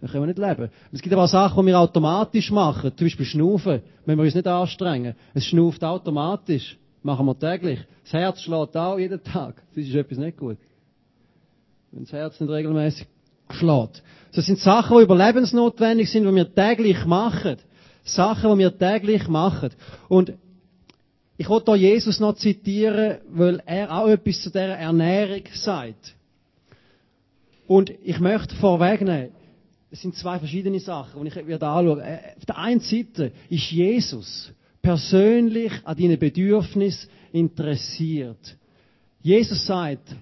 [0.01, 0.71] Da können wir nicht leben.
[0.93, 2.93] Es gibt aber auch Sachen, die wir automatisch machen.
[2.97, 3.83] Zum Beispiel Schnaufen.
[4.05, 5.15] Wenn wir uns nicht anstrengen.
[5.35, 6.77] Es schnauft automatisch.
[7.03, 7.81] Machen wir täglich.
[8.05, 9.63] Das Herz schlägt auch jeden Tag.
[9.75, 10.59] Das ist etwas nicht gut.
[11.93, 13.07] Wenn das Herz nicht regelmäßig
[13.51, 14.03] schlägt.
[14.35, 17.57] Das sind Sachen, die überlebensnotwendig sind, die wir täglich machen.
[18.05, 19.71] Sachen, die wir täglich machen.
[20.09, 20.35] Und
[21.39, 26.15] ich wollte hier Jesus noch zitieren, weil er auch etwas zu dieser Ernährung sagt.
[27.67, 29.31] Und ich möchte vorwegnehmen,
[29.91, 32.03] es sind zwei verschiedene Sachen, die ich wieder anschaue.
[32.03, 38.57] Äh, auf der einen Seite ist Jesus persönlich an deinen Bedürfnissen interessiert.
[39.23, 40.15] Jesus sagt,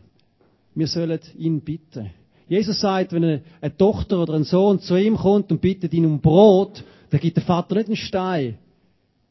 [0.74, 2.10] wir sollen ihn bitten.
[2.48, 6.06] Jesus sagt, wenn eine, eine Tochter oder ein Sohn zu ihm kommt und bittet ihn
[6.06, 8.58] um Brot, dann gibt der Vater nicht einen Stein,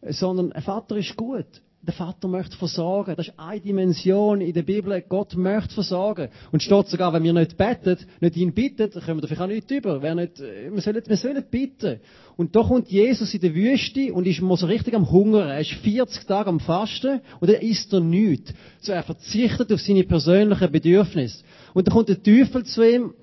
[0.10, 1.46] sondern ein Vater ist gut
[1.86, 3.14] der Vater möchte versorgen.
[3.18, 5.04] Das ist eine Dimension in der Bibel.
[5.08, 6.30] Gott möchte versorgen.
[6.52, 9.48] Und steht sogar, wenn wir nicht beten, nicht ihn bitten, dann können wir dafür auch
[9.48, 10.02] nicht über.
[10.02, 12.00] Wer nicht, wir sollen, wir sollen bitten.
[12.38, 15.50] Und da kommt Jesus in die Wüste und ist mal so richtig am Hungern.
[15.50, 18.54] Er ist 40 Tage am Fasten und er isst er nichts.
[18.80, 21.44] So, er verzichtet auf seine persönlichen Bedürfnisse.
[21.74, 23.14] Und dann kommt der Teufel zu ihm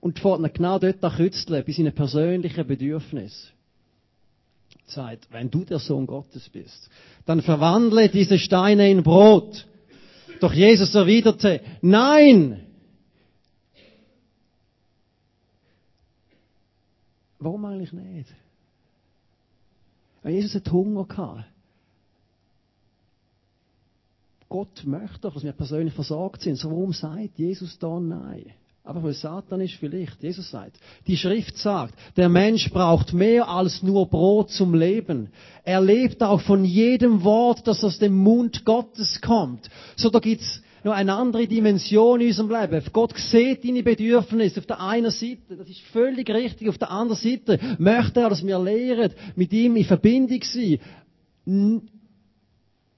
[0.00, 3.55] und fährt ihn genau dort an bei seinen persönlichen Bedürfnissen
[4.90, 6.90] sagt, wenn du der Sohn Gottes bist,
[7.24, 9.66] dann verwandle diese Steine in Brot.
[10.40, 12.62] Doch Jesus erwiderte, nein!
[17.38, 18.34] Warum eigentlich nicht?
[20.22, 21.44] Weil Jesus hat Hunger gehabt.
[24.48, 26.56] Gott möchte doch, dass wir persönlich versorgt sind.
[26.56, 28.52] So warum sagt Jesus da nein?
[28.86, 33.82] Aber weil Satan ist vielleicht, Jesus sagt, die Schrift sagt, der Mensch braucht mehr als
[33.82, 35.30] nur Brot zum Leben.
[35.64, 39.68] Er lebt auch von jedem Wort, das aus dem Mund Gottes kommt.
[39.96, 42.80] So, da gibt's noch eine andere Dimension in unserem Leben.
[42.92, 46.68] Gott sieht deine Bedürfnisse auf der einen Seite, das ist völlig richtig.
[46.68, 50.78] Auf der anderen Seite möchte er, dass wir lehren, mit ihm in Verbindung sein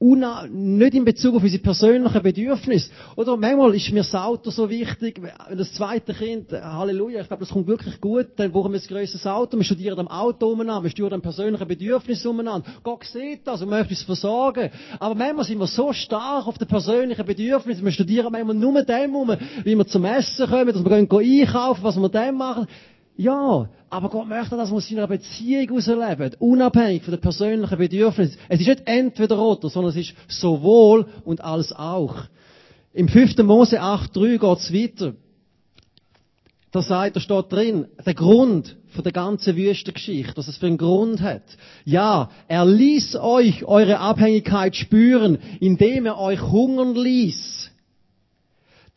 [0.01, 2.89] Una, nicht in Bezug auf unsere persönlichen Bedürfnisse.
[3.17, 7.41] Oder manchmal ist mir das Auto so wichtig, wenn das zweite Kind, Halleluja, ich glaube,
[7.41, 10.85] das kommt wirklich gut, dann brauchen wir ein grösseres Auto, wir studieren am Auto umeinander,
[10.85, 12.65] wir studieren am persönlichen Bedürfnis umeinander.
[12.85, 14.71] Gott sieht das und möchte uns versorgen.
[15.01, 19.17] Aber manchmal sind wir so stark auf den persönlichen Bedürfnissen, wir studieren manchmal nur dem
[19.17, 22.69] um, wie wir zum Essen kommen, dass wir gehen einkaufen, was wir dem machen.
[23.19, 28.39] Ja, aber Gott möchte, dass wir aus seiner Beziehung ausleben, unabhängig von den persönlichen Bedürfnissen.
[28.49, 32.15] Es ist nicht entweder oder, sondern es ist sowohl und als auch.
[32.93, 33.39] Im 5.
[33.39, 35.15] Mose 8,3 geht es weiter.
[36.71, 40.79] Da sagt, da steht drin, der Grund von der ganzen Wüstengeschichte, dass es für einen
[40.79, 41.43] Grund hat.
[41.85, 47.58] Ja, er ließ euch eure Abhängigkeit spüren, indem er euch hungern ließ.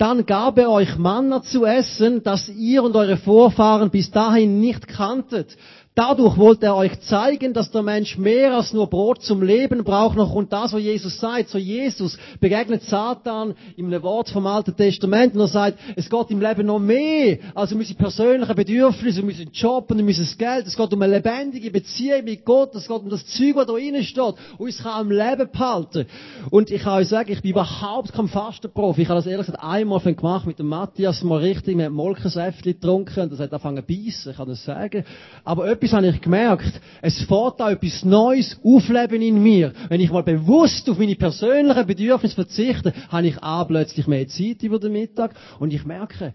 [0.02, 4.88] Dann gab er euch Manna zu essen, das ihr und eure Vorfahren bis dahin nicht
[4.88, 5.56] kanntet.
[5.94, 10.16] Dadurch wollte er euch zeigen, dass der Mensch mehr als nur Brot zum Leben braucht
[10.16, 11.50] noch und das, was Jesus sagt.
[11.50, 16.40] So Jesus begegnet Satan einem Wort vom Alten Testament und er sagt, es geht im
[16.40, 20.66] Leben noch mehr als um unsere persönlichen Bedürfnisse, um unseren Job und um unser Geld.
[20.66, 22.74] Es geht um eine lebendige Beziehung mit Gott.
[22.74, 26.06] Es geht um das Zeug, was da drinnen steht und uns kann am Leben behalten.
[26.52, 29.02] Und ich kann euch sagen, ich bin überhaupt kein Fastenprofi.
[29.02, 33.24] Ich habe das ehrlich gesagt einmal gemacht mit dem Matthias mal richtig, mit Molkensäftchen getrunken
[33.24, 35.04] und das hat angefangen zu beißen, ich kann das sagen.
[35.44, 36.80] Aber etwas habe ich gemerkt.
[37.02, 39.74] Es fährt da etwas Neues aufleben in mir.
[39.90, 44.62] Wenn ich mal bewusst auf meine persönlichen Bedürfnisse verzichte, habe ich auch plötzlich mehr Zeit
[44.62, 46.34] über den Mittag und ich merke,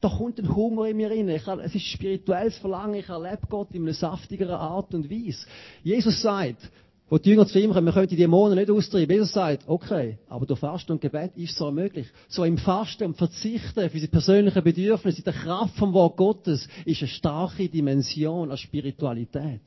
[0.00, 1.28] da kommt ein Hunger in mir rein.
[1.28, 2.94] Ich, es ist spirituelles Verlangen.
[2.94, 5.46] Ich erlebe Gott in einer saftigeren Art und Weise.
[5.82, 6.70] Jesus sagt,
[7.08, 9.12] wo die Jünger zu ihm kommen, wir können die Dämonen nicht austreiben.
[9.14, 12.08] Jesus sagt, okay, aber durch Fasten und Gebet ist es so möglich.
[12.28, 16.68] So im Fasten und Verzichten für unsere persönlichen Bedürfnisse, in der Kraft vom Wort Gottes,
[16.84, 19.60] ist eine starke Dimension an Spiritualität.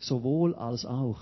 [0.00, 1.20] Sowohl als auch.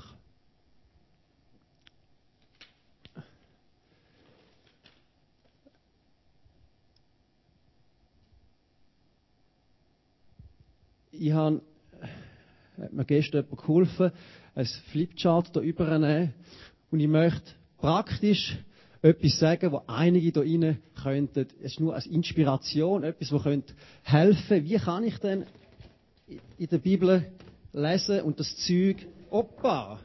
[11.12, 11.60] Ich habe
[12.80, 14.12] hat mir gestern jemand geholfen,
[14.54, 16.34] ein Flipchart da übernehmen.
[16.90, 18.58] Und ich möchte praktisch
[19.02, 21.46] etwas sagen, wo einige da rein könnten.
[21.60, 24.64] Es ist nur als Inspiration, etwas, wo könnte helfen.
[24.64, 25.46] Wie kann ich denn
[26.58, 27.30] in der Bibel
[27.72, 30.00] lesen und das Zeug, Opa!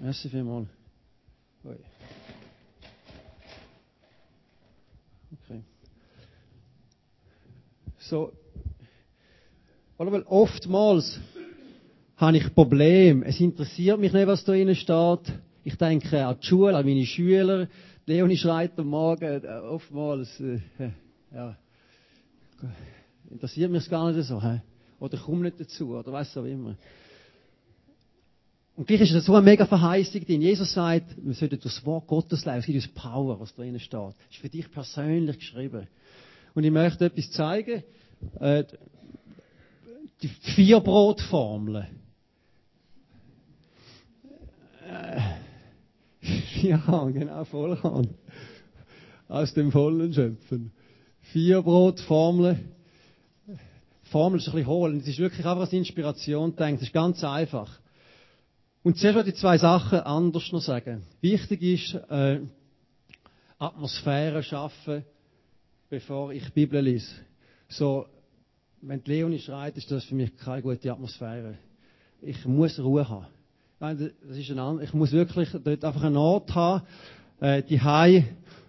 [0.00, 0.68] Merci vielmals.
[5.44, 5.62] Okay.
[7.98, 8.32] So,
[9.98, 10.12] oder?
[10.12, 11.20] Weil oftmals
[12.16, 13.26] habe ich Probleme.
[13.26, 15.32] Es interessiert mich nicht, was da drinnen steht.
[15.64, 17.68] Ich denke an die Schule, an meine Schüler.
[18.06, 20.60] Leonie schreit am Morgen äh, oftmals, äh,
[21.34, 21.56] ja,
[23.30, 24.42] interessiert mich gar nicht so.
[24.42, 24.60] He?
[24.98, 26.74] Oder komme nicht dazu, oder was auch immer.
[28.76, 30.40] Und gleich ist das so eine mega Verheißung drin.
[30.40, 33.80] Jesus sagt, wir sollten das Wort Gottes lesen, es gibt uns Power, was da drinnen
[33.80, 33.92] steht.
[33.92, 35.86] Das ist für dich persönlich geschrieben.
[36.54, 37.82] Und ich möchte etwas zeigen.
[38.40, 38.64] Äh,
[40.22, 42.00] die vier Brotformeln.
[44.86, 45.20] Äh,
[46.62, 48.14] ja, genau, Vollkorn.
[49.28, 50.72] Aus dem Vollen schöpfen.
[51.32, 52.72] Vier Brotformeln.
[54.04, 55.00] Formel ist ein bisschen holen.
[55.00, 56.80] Es ist wirklich einfach als Inspiration denkt.
[56.80, 57.78] Es ist ganz einfach.
[58.82, 61.02] Und zuerst möchte ich zwei Sachen anders noch sagen.
[61.20, 62.40] Wichtig ist, äh,
[63.58, 65.04] Atmosphäre schaffen,
[65.90, 67.12] bevor ich Bibel lese.
[67.68, 68.06] So,
[68.80, 71.58] wenn die Leonie schreit, ist das für mich keine gute Atmosphäre.
[72.20, 73.26] Ich muss Ruhe haben.
[73.80, 76.84] Das ist ein, ich muss wirklich dort einfach einen Ort haben.
[77.40, 78.24] Äh, die Hai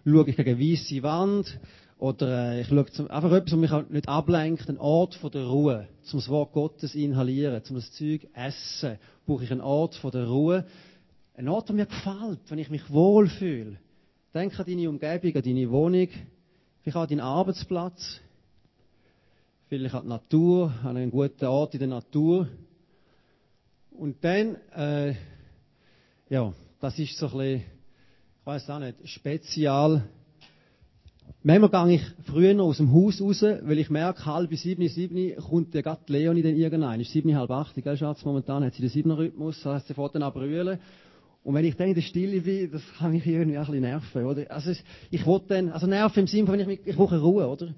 [0.06, 1.60] schaue ich gegen eine weisse Wand.
[1.98, 4.70] Oder äh, ich schaue zum, einfach etwas, was mich nicht ablenkt.
[4.70, 5.88] Ein Ort von der Ruhe.
[6.04, 7.64] Zum das Wort Gottes inhalieren.
[7.64, 8.98] Zum das Zeug essen.
[9.26, 10.66] Brauche ich einen Ort von der Ruhe.
[11.36, 13.78] Ein Ort, der mir gefällt, wenn ich mich wohlfühle.
[14.34, 16.08] Denk an deine Umgebung, an deine Wohnung.
[16.82, 18.22] Vielleicht auch an deinen Arbeitsplatz
[19.70, 22.48] vielleicht an die Natur, an einen guten Ort in der Natur.
[23.92, 25.14] Und dann, äh,
[26.30, 27.56] ja, das ist so ein bisschen,
[28.40, 30.04] ich weiß auch nicht, spezial.
[31.44, 35.36] Manchmal gehe ich früher noch aus dem Haus raus, weil ich merke, halb sieben, sieben
[35.36, 37.00] kommt ja gerade Leonie dann irgendein.
[37.00, 38.26] Ist sieben, halb acht, gell, Schatz?
[38.26, 40.80] Momentan hat sie den siebenen Rhythmus, das heißt, sie fährt dann an brüllen.
[41.44, 44.26] Und wenn ich dann in der Stille bin, das kann mich irgendwie ein bisschen nerven,
[44.26, 44.50] oder?
[44.50, 44.72] Also,
[45.12, 47.74] ich wollte dann, also nerven im Sinne von, ich mich, ich brauche Ruhe, oder?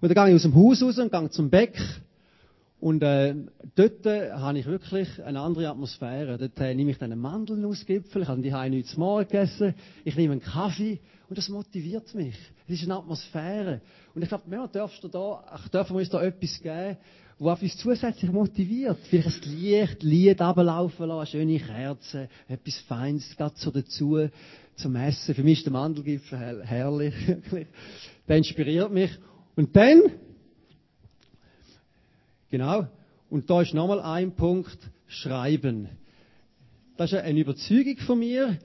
[0.00, 1.80] Und dann gehe ich aus dem Haus raus und gehe zum Beck.
[2.84, 3.34] Und äh,
[3.76, 6.36] dort äh, habe ich wirklich eine andere Atmosphäre.
[6.36, 10.16] Dort äh, nehme ich dann einen Mandelnussgipfel, ich habe die Hause nichts Morgen gegessen, ich
[10.16, 12.36] nehme einen Kaffee und das motiviert mich.
[12.68, 13.80] Es ist eine Atmosphäre.
[14.14, 16.98] Und ich glaube, darfst du da, dürfen wir uns da etwas geben,
[17.38, 18.98] was uns zusätzlich motiviert.
[19.08, 24.28] Vielleicht ein Licht, Lied ablaufen lassen, schöne Kerzen, etwas Feines so dazu
[24.76, 25.34] zum Essen.
[25.34, 27.14] Für mich ist der Mandelgipfel herrlich.
[28.28, 29.10] Der inspiriert mich.
[29.56, 30.02] Und dann,
[32.50, 32.86] genau,
[33.30, 35.88] und da ist nochmal ein Punkt, Schreiben.
[36.96, 38.58] Das ist eine Überzeugung von mir.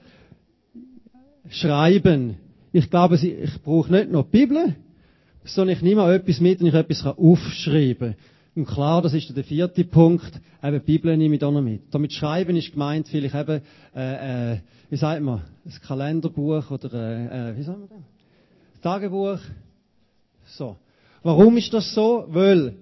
[1.48, 2.36] Schreiben.
[2.72, 4.76] Ich glaube, ich brauche nicht nur die Bibel,
[5.44, 8.14] sondern ich nehme auch etwas mit und ich etwas aufschreiben
[8.54, 11.82] Und klar, das ist der vierte Punkt, eben die Bibel nehme ich da noch mit.
[11.90, 13.62] Damit Schreiben ist gemeint, vielleicht eben,
[13.94, 18.82] äh, äh, wie sagt man, ein Kalenderbuch oder, äh, äh wie sagt man das?
[18.82, 19.40] Tagebuch,
[20.56, 20.76] So.
[21.22, 22.24] Warum ist das so?
[22.28, 22.76] Weil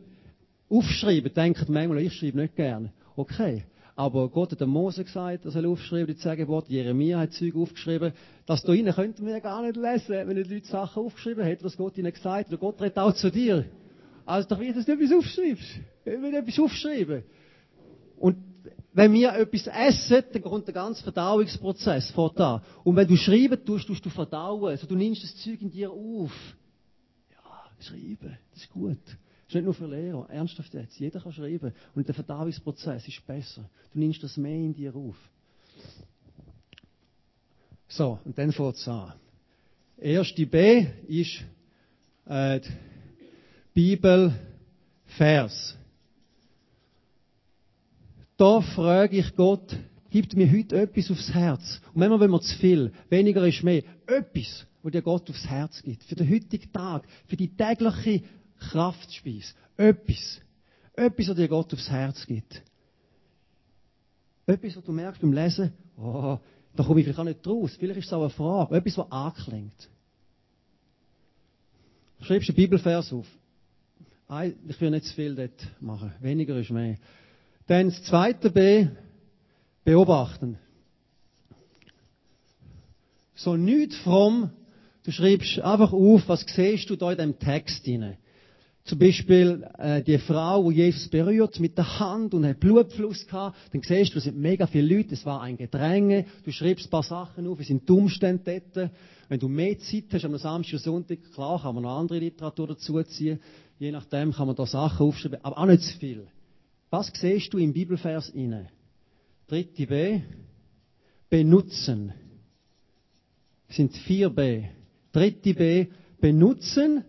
[0.71, 2.93] aufschreiben, denkt manchmal, ich schreibe nicht gerne.
[3.17, 3.65] Okay.
[3.97, 6.71] Aber Gott hat dem Mose gesagt, er soll aufschreiben, die zehn Gebote.
[6.71, 8.13] Jeremia hat Zeug aufgeschrieben.
[8.47, 11.77] Das da drinnen könnten wir gar nicht lesen, wenn nicht Leute Sachen aufgeschrieben hätten, was
[11.77, 12.53] Gott ihnen gesagt hat.
[12.53, 13.65] Und Gott redet auch zu dir.
[14.25, 15.81] Also doch wie, dass du etwas aufschreibst.
[16.05, 17.25] Ich will etwas aufschreiben.
[18.19, 18.37] Und
[18.93, 22.63] wenn wir etwas essen, dann kommt der ganze Verdauungsprozess vor da.
[22.85, 24.71] Und wenn du schreiben tust, tust du verdauen.
[24.71, 26.31] Also du nimmst das Zeug in dir auf.
[27.81, 28.99] Schreiben, das ist gut.
[29.05, 30.99] Das ist nicht nur für Lehrer, ernsthaft jetzt.
[30.99, 31.73] Jeder kann schreiben.
[31.95, 33.69] Und der Verdauungsprozess ist besser.
[33.93, 35.17] Du nimmst das mehr in dir auf.
[37.89, 39.15] So, und dann fängt es an.
[39.97, 41.43] Erste B ist
[42.27, 42.61] äh,
[43.73, 44.37] Bibelvers.
[48.37, 49.77] Da frage ich Gott,
[50.11, 51.81] gibt mir heute etwas aufs Herz.
[51.89, 52.93] Und manchmal wollen wir zu viel.
[53.09, 53.83] Weniger ist mehr.
[54.09, 56.03] Etwas, wo dir Gott aufs Herz gibt.
[56.05, 57.07] Für den heutigen Tag.
[57.27, 58.23] Für die tägliche
[58.59, 59.53] Kraftspeise.
[59.77, 60.41] Etwas.
[60.95, 62.63] Etwas, was dir Gott aufs Herz gibt.
[64.47, 66.39] Etwas, was du merkst beim Lesen, oh,
[66.75, 67.77] da komme ich vielleicht auch nicht raus.
[67.79, 68.77] Vielleicht ist es auch eine Frage.
[68.77, 69.91] Etwas, was anklingt.
[72.23, 73.27] Schreibst du einen Bibelvers auf.
[74.67, 76.15] Ich will nicht zu viel dort machen.
[76.21, 76.97] Weniger ist mehr.
[77.67, 78.89] Dann das zweite B,
[79.85, 80.59] beobachten.
[83.39, 84.51] So nichts fromm,
[85.05, 88.17] du schreibst einfach auf, was siehst du da in dem Text hinein.
[88.83, 93.57] Zum Beispiel äh, die Frau, wo Jesus berührt mit der Hand und hat Blutfluss gehabt.
[93.73, 96.25] Dann siehst du, es sind mega viele Leute, es war ein Gedränge.
[96.45, 98.91] Du schreibst ein paar Sachen auf, es sind Umstände dort.
[99.29, 102.67] Wenn du mehr Zeit hast am Samstag und Sonntag, klar, kann man noch andere Literatur
[102.67, 103.39] dazu ziehen.
[103.79, 106.27] Je nachdem kann man da Sachen aufschreiben, aber auch nicht zu viel.
[106.91, 108.69] Was siehst du im Bibelvers inne?
[109.47, 110.21] Dritte B.
[111.31, 112.15] Benutzen.
[113.69, 114.65] Sind vier B.
[115.13, 115.87] Dritte B.
[116.21, 117.05] Benutzen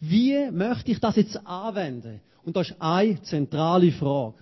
[0.00, 2.20] wie möchte ich das jetzt anwenden?
[2.44, 4.38] Und das ist eine zentrale Frage.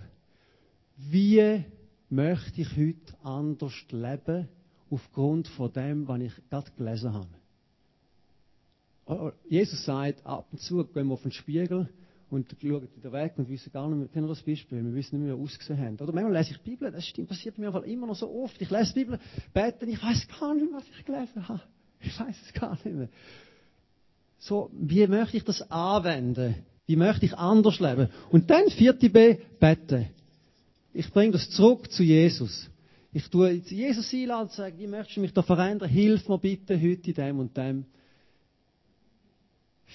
[0.97, 1.63] Wie
[2.09, 4.47] möchte ich heute anders leben
[4.89, 7.27] aufgrund von dem, was ich gerade gelesen habe?
[9.05, 11.89] Oh, Jesus sagt, ab und zu gehen wir auf den Spiegel
[12.29, 15.25] und schauen wieder weg und wissen gar nicht mehr, kennen das Beispiel, wir wissen nicht
[15.25, 15.95] mehr, wie wir ausgesehen haben.
[15.95, 18.61] Oder manchmal lese ich die Bibel, das stimmt, passiert mir immer noch so oft.
[18.61, 19.19] Ich lese die Bibel,
[19.53, 21.61] bete, ich weiß gar nicht mehr, was ich gelesen habe.
[21.99, 23.09] Ich weiß es gar nicht mehr.
[24.39, 26.55] So, wie möchte ich das anwenden?
[26.85, 28.09] Wie möchte ich anders leben?
[28.29, 30.07] Und dann, vierte B, beten.
[30.93, 32.69] Ich bringe das zurück zu Jesus.
[33.13, 35.89] Ich tue Jesus einladen und sage, wie möchtest du mich da verändern?
[35.89, 37.85] Hilf mir bitte heute in dem und dem.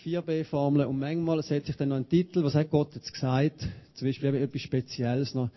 [0.05, 0.87] 4b-Formel.
[0.87, 3.67] Und manchmal setze ich dann noch einen Titel, was hat Gott jetzt gesagt?
[3.95, 5.51] Zum Beispiel etwas Spezielles noch.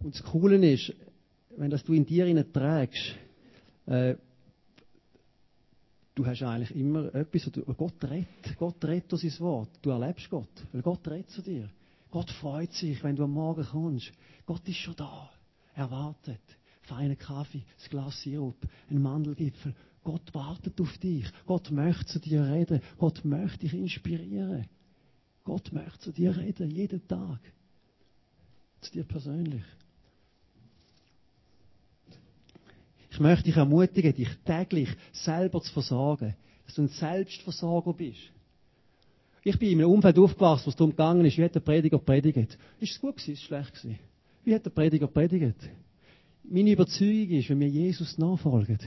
[0.00, 0.92] Und das Coole ist,
[1.56, 3.14] wenn das du in dir trägst,
[3.86, 4.14] äh,
[6.14, 9.70] du hast eigentlich immer etwas, du, Gott redet, Gott redet durch sein Wort.
[9.82, 11.70] Du erlebst Gott, weil Gott redet zu dir.
[12.10, 14.12] Gott freut sich, wenn du am Morgen kommst.
[14.46, 15.30] Gott ist schon da.
[15.74, 16.40] Er wartet.
[16.86, 18.56] Feiner Kaffee, ein Glas Sirup,
[18.90, 19.74] ein Mandelgipfel.
[20.04, 21.26] Gott wartet auf dich.
[21.46, 22.80] Gott möchte zu dir reden.
[22.96, 24.66] Gott möchte dich inspirieren.
[25.42, 27.40] Gott möchte zu dir reden, jeden Tag.
[28.80, 29.64] Zu dir persönlich.
[33.10, 36.36] Ich möchte dich ermutigen, dich täglich selber zu versorgen.
[36.66, 38.30] Dass du ein Selbstversorger bist.
[39.42, 41.98] Ich bin in einem Umfeld aufgewachsen, wo es darum gegangen ist, wie hat der Prediger
[41.98, 42.58] predigt.
[42.78, 43.98] Ist es gut gewesen, ist es schlecht gewesen?
[44.44, 45.68] Wie hat der Prediger predigt?
[46.48, 48.78] Meine Überzeugung ist, wenn wir Jesus nachfolgen,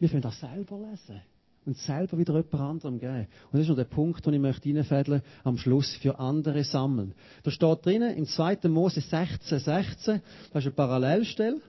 [0.00, 1.20] wir können das selber lesen
[1.66, 3.26] und selber wieder jemand anderem geben.
[3.50, 7.14] Und das ist noch der Punkt, den ich möchte reinfädeln, am Schluss für andere sammeln.
[7.42, 8.68] Da steht drinnen, im 2.
[8.68, 10.20] Mose 16, 16,
[10.52, 11.60] das ist eine Parallelstelle.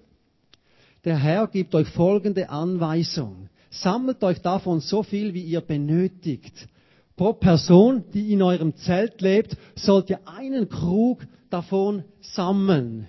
[1.03, 3.49] Der Herr gibt euch folgende Anweisung.
[3.69, 6.67] Sammelt euch davon so viel, wie ihr benötigt.
[7.15, 13.07] Pro Person, die in eurem Zelt lebt, sollt ihr einen Krug davon sammeln.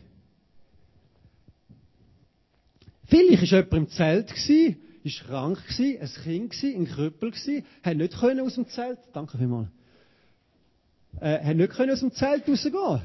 [3.07, 7.33] Vielleicht war jemand im Zelt, war krank, ein Kind, ein Krüppel,
[7.83, 9.69] hat nicht aus dem Zelt, danke vielmals,
[11.21, 13.03] äh, hat nicht aus dem Zelt rausgehen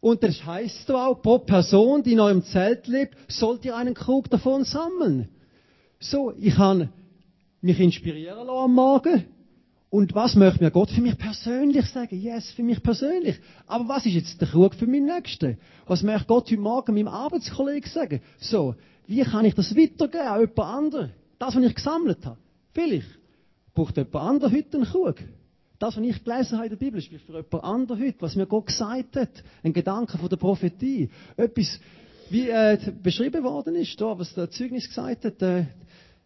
[0.00, 4.30] und das heißt auch, pro Person, die in eurem Zelt lebt, sollt ihr einen Krug
[4.30, 5.28] davon sammeln.
[5.98, 6.92] So, ich kann
[7.60, 9.24] mich inspirieren lassen am Morgen.
[9.90, 12.20] Und was möchte mir Gott für mich persönlich sagen?
[12.20, 13.40] Yes, für mich persönlich.
[13.66, 15.56] Aber was ist jetzt der Krug für meinen Nächsten?
[15.86, 18.20] Was möchte Gott heute Morgen meinem Arbeitskollegen sagen?
[18.38, 18.74] So,
[19.06, 21.12] wie kann ich das weitergeben an jemand anderen?
[21.38, 22.38] Das, was ich gesammelt habe.
[22.72, 23.08] Vielleicht
[23.74, 25.16] braucht jemand anderes heute einen Krug.
[25.78, 28.46] Das, was ich gelesen habe in der Bibel, ist für jemand anderen heute, was mir
[28.46, 29.42] Gott gesagt hat.
[29.62, 31.08] Ein Gedanke von der Prophetie.
[31.36, 31.80] Etwas,
[32.28, 35.64] wie äh, beschrieben worden ist, was der Zeugnis gesagt hat, äh,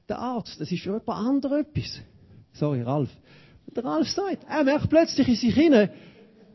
[0.08, 2.00] der Arzt, das ist für jemand anderen etwas.
[2.54, 3.10] Sorry, Ralf.
[3.74, 5.90] Der Ralf sagt, er merkt plötzlich in sich hinein,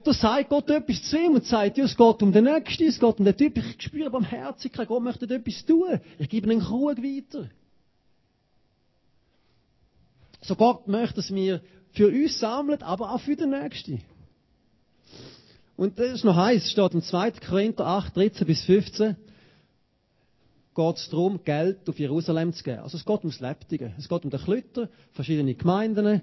[0.04, 3.00] da sagt Gott etwas zu ihm und sagt, ja, es geht um den Nächsten, es
[3.00, 6.00] geht um den Typ, ich spüre Barmherzigkeit, Gott möchte etwas tun.
[6.18, 7.50] Ich gebe einen Krug weiter.
[10.42, 14.02] So Gott möchte, dass wir für uns sammeln, aber auch für den Nächsten.
[15.76, 17.32] Und das ist noch heiß, es steht im 2.
[17.32, 19.16] Korinther 8, 13 bis 15,
[20.78, 22.80] geht es darum, Geld auf Jerusalem zu geben.
[22.80, 23.94] Also es geht ums Lebendige.
[23.98, 26.22] Es geht um den Klütter, verschiedene Gemeinden.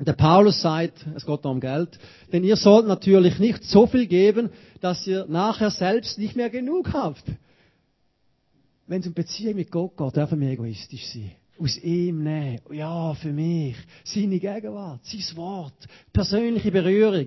[0.00, 1.98] Der Paulus sagt, es geht um Geld,
[2.32, 6.92] denn ihr sollt natürlich nicht so viel geben, dass ihr nachher selbst nicht mehr genug
[6.92, 7.24] habt.
[8.86, 12.60] Wenn es um Beziehung mit Gott geht, dürfen wir egoistisch sein aus ihm nehmen.
[12.70, 13.76] Ja, für mich.
[14.04, 15.74] Seine Gegenwart, sein Wort,
[16.12, 17.26] persönliche Berührung.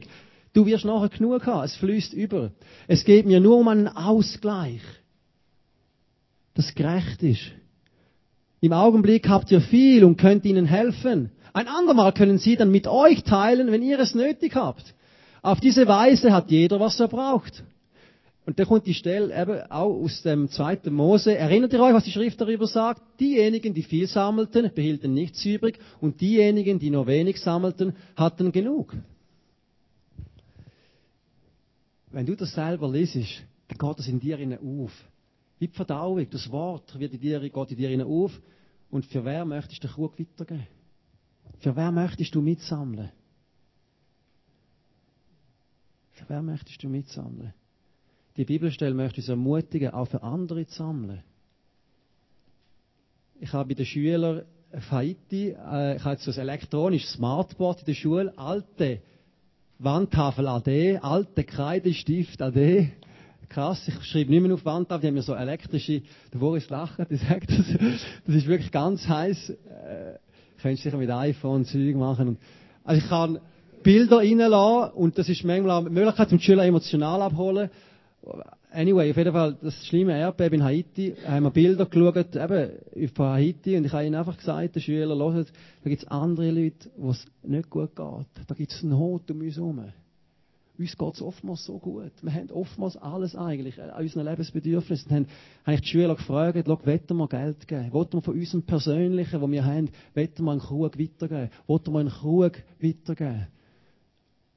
[0.53, 1.65] Du wirst nachher genug haben.
[1.65, 2.51] Es fließt über.
[2.87, 4.81] Es geht mir nur um einen Ausgleich.
[6.53, 7.51] Das gerecht ist.
[8.59, 11.31] Im Augenblick habt ihr viel und könnt ihnen helfen.
[11.53, 14.93] Ein andermal können sie dann mit euch teilen, wenn ihr es nötig habt.
[15.41, 17.63] Auf diese Weise hat jeder, was er braucht.
[18.45, 21.37] Und da kommt die Stelle eben auch aus dem zweiten Mose.
[21.37, 23.01] Erinnert ihr euch, was die Schrift darüber sagt?
[23.19, 28.95] Diejenigen, die viel sammelten, behielten nichts übrig und diejenigen, die nur wenig sammelten, hatten genug.
[32.11, 34.91] Wenn du das selber lesest, dann geht das in dir auf.
[35.59, 38.31] Wie die Verdauung, das Wort wird in dir, geht in dir auf.
[38.89, 40.67] Und für wer möchtest du den Krug weitergeben?
[41.59, 43.11] Für wer möchtest du mitsammeln?
[46.13, 47.53] Für wer möchtest du mitsammeln?
[48.37, 51.23] Die Bibelstelle möchte uns ermutigen, auch für andere zu sammeln.
[53.39, 57.79] Ich habe bei den Schülern auf Haiti, äh, ich habe jetzt so ein elektronisches Smartboard
[57.79, 59.01] in der Schule, alte
[59.79, 62.91] Wandtafel AD, alte Kreidestift AD.
[63.49, 66.99] Krass, ich schreibe nicht mehr auf Wandtafel, die haben mir so elektrische, der Boris lacht,
[66.99, 67.65] der sagt, das,
[68.25, 69.49] das ist wirklich ganz heiß.
[69.49, 70.19] Äh,
[70.61, 72.37] könntest sicher mit iPhone Zeug machen.
[72.83, 73.39] Also ich kann
[73.83, 77.69] Bilder reinlassen und das ist manchmal auch eine Möglichkeit, um die Schüler emotional abholen.
[78.71, 83.25] Anyway, auf jeden Fall, das schlimme Erdbeben in Haiti, haben wir Bilder geschaut, eben, von
[83.25, 85.51] Haiti, und ich habe ihnen einfach gesagt, den Schülern, hört,
[85.83, 88.47] da gibt es andere Leute, wo es nicht gut geht.
[88.47, 89.83] Da gibt es Not um uns herum.
[90.81, 92.11] Uns geht es oftmals so gut.
[92.23, 95.09] Wir haben oftmals alles eigentlich an unseren Lebensbedürfnissen.
[95.09, 95.27] Dann
[95.63, 97.93] habe ich die Schüler gefragt, wollen wir Geld geben?
[97.93, 101.51] Wollen wir von unserem Persönlichen, was wir haben, wollen wir einen Krug weitergeben?
[101.67, 103.47] Wollen wir einen Krug weitergeben?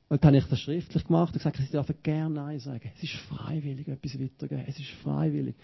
[0.08, 2.90] Und dann habe ich das schriftlich gemacht und gesagt, sie dürfen gerne Nein sagen.
[2.96, 4.64] Es ist freiwillig, etwas weiterzugeben.
[4.66, 5.54] Es ist freiwillig.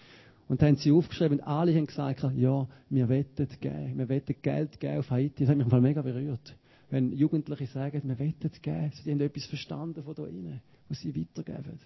[0.47, 3.97] Und dann haben sie aufgeschrieben und alle haben gesagt, ja, wir wettet geben.
[3.97, 5.45] Wir wettet Geld geben auf Haiti.
[5.45, 6.55] Das hat mich mal mega berührt.
[6.91, 8.91] Wenn Jugendliche sagen, wir wettet geben.
[8.93, 11.79] Sie haben etwas verstanden von da innen, was sie weitergeben.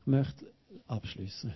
[0.00, 0.46] Ich möchte
[0.86, 1.52] abschließen.